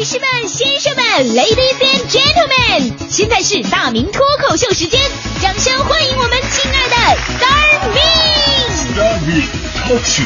[0.00, 1.04] 女士们、先生们
[1.36, 4.98] ，Ladies and Gentlemen，现在是大明脱口秀时间，
[5.42, 6.96] 掌声欢迎我们亲爱的
[7.36, 8.00] Star Me！
[8.96, 9.42] 大明
[9.86, 10.22] 脱口秀。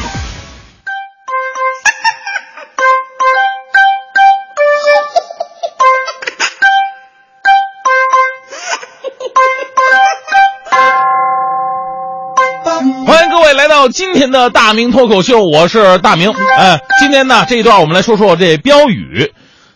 [13.05, 16.33] 欢迎各位来到今天的大明脱口秀，我是大明。
[16.57, 19.33] 哎，今天呢这一段我们来说说这标语，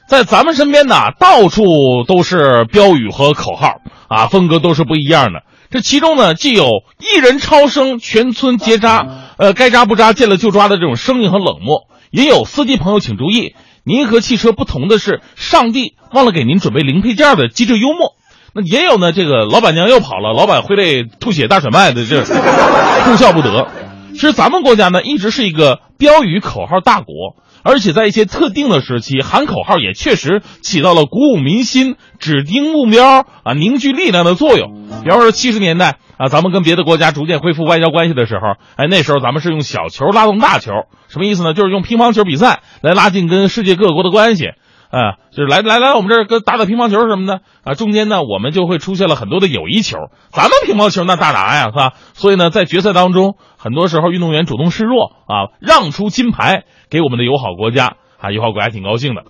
[0.09, 1.63] 在咱们身边呢到处
[2.07, 3.75] 都是标语和口号
[4.07, 5.43] 啊，风格都是不一样的。
[5.69, 6.65] 这其中呢既有
[6.97, 9.05] 一人超生，全村结扎，
[9.37, 13.53] 呃该扎不扎，见了就抓的这种生硬和冷漠，也有司机朋友请注意，
[13.83, 18.15] 您和汽车不同的是，上帝忘了给您准备零配件的机智幽默。
[18.55, 22.23] 那也有呢，这个老板娘又跑了，老板挥泪吐血大甩卖的，这
[23.05, 23.67] 哭笑不得。
[24.13, 27.35] 其实咱们国家呢，一直是一个标语口号大国，
[27.69, 34.87] 而且在一些特定的时期，喊口号也确实起到了鼓舞民心、指定目标啊、凝聚力量的作用。
[35.03, 40.71] 比方说七十年代啊，咱们跟别的国家逐渐恢复外交关系的时候，哎，那时候咱们是用小球拉动大球，
[41.09, 41.53] 什么意思呢？
[41.53, 44.45] 就是用乒乓球比赛来拉近跟世界各国的关系。
[44.91, 49.97] 啊，就是来来来，我们这儿跟打打乒乓球什么的啊，中间呢，我们就会出现了很多的友谊球。
[50.31, 51.93] 咱们乒乓球那大拿呀，是吧？
[52.13, 59.23] 所以呢，在决赛当中，很多时候运动员主动示弱啊，让出金牌给我们的友好国家啊，友好国家挺高兴的。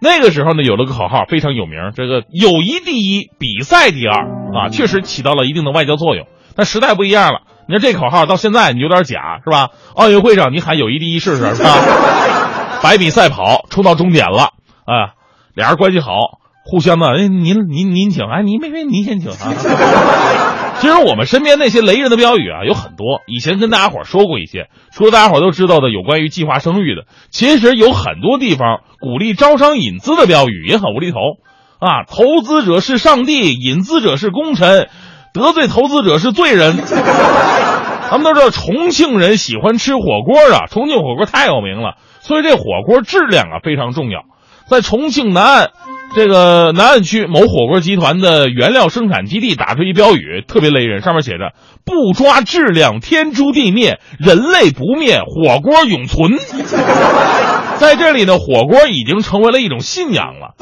[0.00, 6.26] 那个时候呢，有了个口号非常有名，这个友谊第一，比赛第二啊，确实起到了一定的外交作用。
[6.54, 9.70] 但时代不一样了，你看这口号到现在你有点假，是吧？
[9.96, 11.70] 奥运会上你喊友谊第一试试，是吧？
[12.82, 14.50] 百米赛跑冲到终点了。
[14.84, 15.14] 啊，
[15.54, 16.12] 俩人关系好，
[16.64, 19.54] 互相的，哎，您您您请，哎，您没没您先请啊。
[20.80, 31.18] 其实我们身边那些雷人的标语啊有很多，以前跟大家伙说过一些，除了大家伙都知道的有关于计划生育的，其实有很多地方鼓励招商引资的标语也很无厘头
[31.78, 32.02] 啊。
[32.04, 34.88] 投资者是上帝，引资者是功臣，
[35.32, 36.76] 得罪投资者是罪人。
[36.76, 44.24] 咱们都知道重庆人喜欢吃火锅啊，重庆火锅太有名了，所以这火锅质量啊非常重要。
[44.68, 45.70] 在重庆南岸，
[46.14, 51.52] 这个南岸区某火锅集团的原料生产基地打出一标语，特别雷人，上面写着
[51.84, 56.38] “不抓质量，天诛地灭；人类不灭，火锅永存”。
[57.78, 60.54] 在这里呢，火锅已经成为了一种信仰了。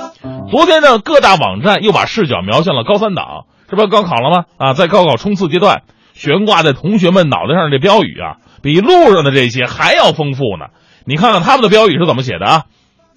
[0.50, 4.44] 昨天呢，各大网站又把视角瞄向了高三党，这不高考了吗？
[4.56, 5.82] 啊，在高考冲刺阶段，
[6.15, 10.67] 悬挂在同学们脑袋上的这标语啊，比路上的这些还要丰富呢。
[11.05, 12.65] 你看看他们的标语是怎么写的啊？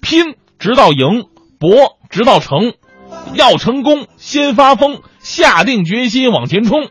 [0.00, 0.34] 拼。
[0.58, 1.24] 直到赢，
[1.58, 2.72] 搏直到成，
[3.34, 6.88] 要成功先发疯，下定决心往前冲，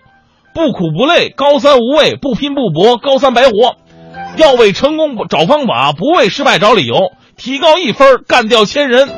[0.53, 3.77] 不苦不累高三无畏，不拼不搏高三白活，
[4.37, 9.09] 要为成功找方法，不为失败找理由，提高一分干掉千人。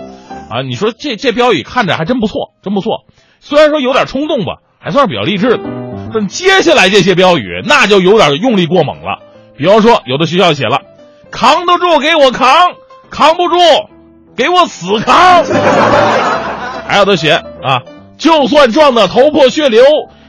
[0.50, 3.06] 啊，你说这这标语看着还真不错，真不错。
[3.40, 5.60] 虽然说有点冲动吧，还算是比较励志的。
[6.14, 9.20] 但接下来这些标语那就有点用力过猛了。
[9.58, 10.82] 比方说，有的学校写了，
[11.32, 12.74] 扛得住给我扛，
[13.10, 13.56] 扛不住。
[14.36, 15.44] 给我死扛！
[16.88, 17.82] 还有的写啊，
[18.18, 19.84] 就算撞得头破血流，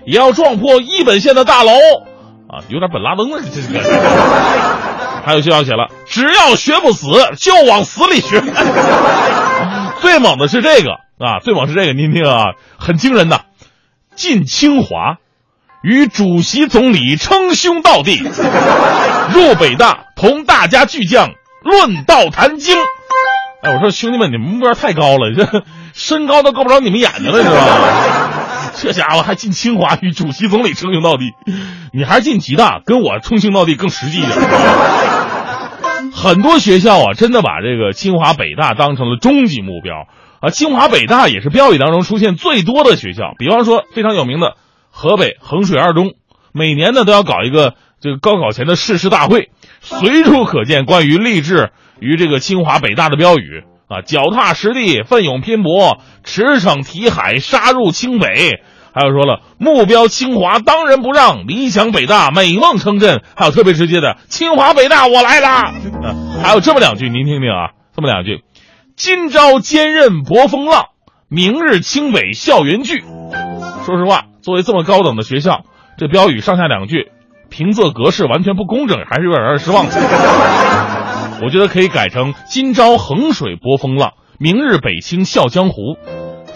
[0.06, 3.80] 也要撞破一本线的大楼啊，有点本拉登了这个。
[5.26, 8.40] 还有学校写了，只要学不死，就往死里学。
[10.00, 13.40] 最猛的是这个啊，最猛是这个，您听啊，很惊人的，
[14.14, 15.16] 进清华，
[15.82, 18.22] 与主席总理称兄道弟；
[19.32, 21.30] 入北大，同大家巨匠
[21.62, 22.76] 论道谈经。
[23.74, 28.72] 我说兄弟们，你们目标太高了，这身高都够不着你们眼睛了，是吧？
[28.76, 31.32] 这家伙还进清华与主席总理称兄道弟，
[31.92, 34.36] 你还是进吉大跟我称兄道弟更实际一点。
[36.12, 40.06] 很多学校啊，真的把这个清华北大当成了终极目标
[40.40, 40.50] 啊。
[40.50, 44.56] 清华北大也是标语当中出现最多的学校，比方说非常有名的
[44.90, 46.12] 河北衡水二中，
[46.52, 49.50] 每年呢都要搞一个这个高考前的誓师大会，
[49.80, 51.70] 随处可见关于励志。
[52.00, 58.60] 与这个清华北大的标语啊，脚踏实地，奋勇拼搏，驰骋题海，杀入清北。
[58.92, 63.22] 还有说了，目标清华当仁不让，理想北大美梦成真。
[63.36, 65.72] 还有特别直接的，清华北大我来了。
[66.42, 68.42] 还有这么两句，您听听啊，这么两句：
[68.96, 70.86] 今朝坚韧搏风浪，
[71.28, 73.04] 明日清北校园聚。
[73.84, 75.64] 说实话，作为这么高等的学校，
[75.98, 77.10] 这标语上下两句，
[77.50, 79.84] 平仄格式完全不工整，还是有点让人失望。
[81.42, 85.96] 我觉得可以改成“今朝衡水搏风浪，明日北清笑江湖”，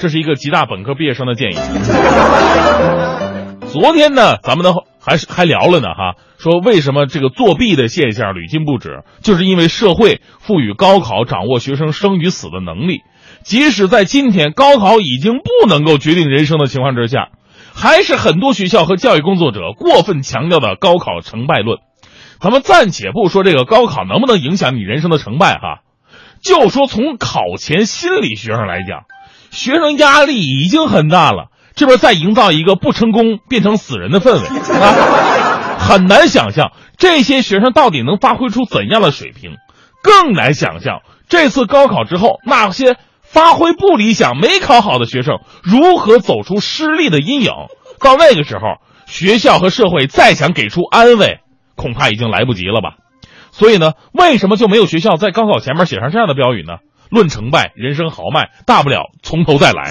[0.01, 1.57] 这是一个吉大本科毕业生的建议。
[3.69, 13.03] 昨天呢，咱们的还是还聊了呢哈，说为什么这个作弊的现象屡禁不止，就是因为社会赋予高考掌握学生生与死的能力，
[13.45, 17.29] 即使在今天高考已经不能够决定人生的情况之下，
[17.75, 21.79] 还是很多学校和教育工作者过分强调的高考成败论。
[22.41, 25.81] 咱们暂且不说这个高考能不能影响你人生的成败哈，
[26.43, 29.05] 就说从考前心理学上来讲，
[29.51, 31.49] 学生压力已经很大了。
[31.77, 34.49] 这边再营造一个不成功变成死人的氛围
[34.79, 39.53] 啊，很难想象这些学生到底能发挥出怎样的水平，
[40.03, 47.51] 更难想象这次高考之后那些发挥不理想、没考好的学生如何走出失利的阴影。
[48.01, 51.39] 到那个时候，学校和社会再想给出安慰，
[51.81, 52.97] 恐怕已经来不及了吧。
[53.51, 56.75] 所以呢，为什么就没有学校在高考前面写上这样的标语呢？
[57.11, 59.91] 论成败，人生豪迈，大不了从头再来。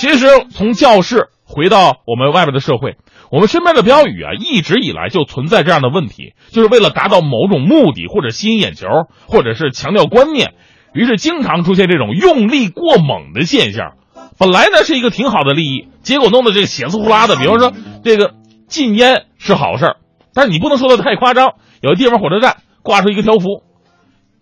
[0.00, 2.96] 其实，从教室回到我们外边的社会，
[3.30, 8.86] 我们身边的标语啊，一直以来就存在这样的问题，就是为了达到某种目的，或者吸引眼球，
[9.26, 10.54] 或者是强调观念，
[10.94, 13.92] 于是经常出现这种用力过猛的现象。
[14.38, 17.36] 本来呢是一个挺好的利益，结果弄得这个血丝呼啦的。
[17.36, 18.32] 比方说，这个
[18.70, 19.96] 禁烟是好事儿，
[20.32, 21.56] 但是你不能说的太夸张。
[21.82, 23.62] 有的地方火车站挂出一个条幅：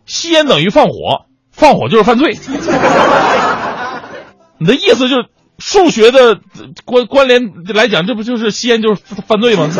[0.06, 2.38] 吸烟等于放火，放火就是犯罪。
[4.58, 5.26] 你的意思就是？
[5.60, 6.38] 数学的
[6.84, 9.66] 关关联来讲，这不就是吸烟就是犯罪吗？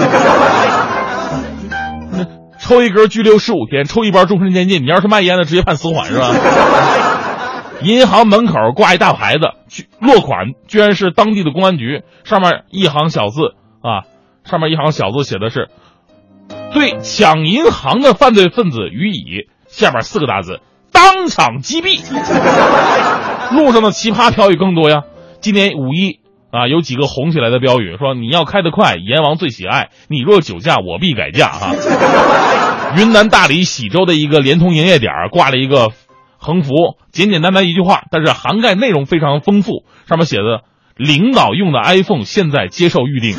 [2.58, 4.82] 抽一根拘留十五天，抽一包终身监禁。
[4.82, 6.34] 你要是卖烟的，直接判死缓是吧？
[7.80, 9.52] 银行门口挂一大牌子，
[10.00, 14.02] 落款居然是当地的公安局，上面一行小字啊，
[14.48, 15.68] 上面一行小字写的是
[16.72, 20.60] “对抢银行的犯罪分子予以”，下面四个大字
[20.90, 22.00] “当场击毙”。
[23.54, 25.02] 路上的奇葩标语更多呀。
[25.40, 31.48] 今年五一啊，有几个红起来的标语，说你要开得快，阎王最喜爱；你若酒驾，我必改嫁。
[31.50, 31.74] 哈，
[32.96, 35.92] 云南大理喜洲的一个联通营业点挂了一个
[36.38, 36.72] 横幅，
[37.12, 39.84] 简简单单一句话，但是涵盖内容非常丰富。
[40.08, 40.62] 上面写的
[40.96, 43.36] “领导用的 iPhone 现在接受预定”。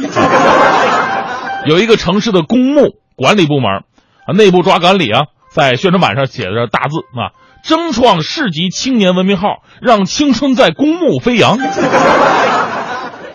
[1.65, 3.83] 有一个城市的公墓管理部门
[4.25, 7.35] 啊，内部抓管理啊，在宣传板上写着大字啊。
[7.61, 11.57] 争创市级青年文明号，让青春在公墓飞扬。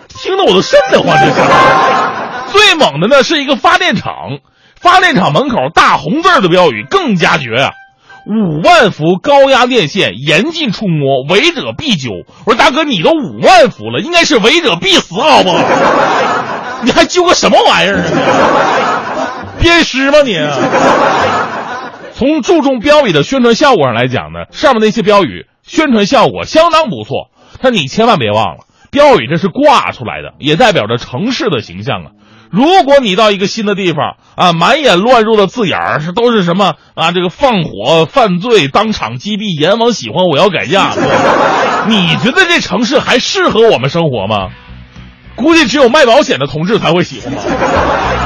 [0.08, 1.40] 听得我都瘆得慌，这是。
[2.50, 4.38] 最猛的呢，是一个发电厂，
[4.76, 7.72] 发电厂门口大红字的标语更加绝啊！
[8.26, 12.10] 五万伏高压电线严禁触摸，违者必究。
[12.46, 15.58] 我说大哥，你都五万伏了，应该是违者必死，好不好？
[16.84, 19.56] 你还揪个什么玩意儿啊？
[19.58, 20.38] 鞭尸吗你？
[22.12, 27.30] 从注重标语的宣传效果上来讲呢，上面那些标语宣传效果相当不错。
[27.60, 32.10] 但你千万别忘了，标语这是挂出来的，也代表着城市的形象啊。
[32.50, 37.10] 如果你到一个新的地方啊，满眼乱入的字眼儿是都是什么啊？
[37.10, 40.92] 这个放火、犯罪、当场击毙、阎王喜欢、我要改嫁，
[41.88, 44.50] 你觉得这城市还适合我们生活吗？
[45.36, 48.23] 估计只有卖保险的同志才会喜欢吧。